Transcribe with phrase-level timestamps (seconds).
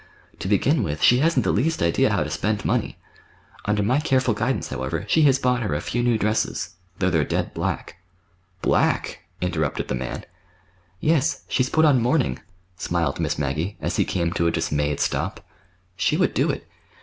[0.39, 2.97] To begin with, she hasn't the least idea how to spend money.
[3.65, 7.53] Under my careful guidance, however, she has bought her a few new dresses—though they're dead
[7.53, 7.97] black—"
[8.63, 10.25] "Black!" interrupted the man.
[10.99, 12.39] "Yes, she's put on mourning,"
[12.77, 15.45] smiled Miss Maggie, as he came to a dismayed stop.
[15.95, 16.67] "She would do it.